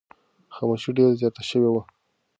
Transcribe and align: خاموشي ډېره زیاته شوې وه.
خاموشي 0.55 0.91
ډېره 0.97 1.13
زیاته 1.19 1.41
شوې 1.49 1.69
وه. 1.71 1.83